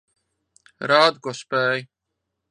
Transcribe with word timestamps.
Rādi, 0.91 1.21
ko 1.27 1.33
spēj. 1.43 1.85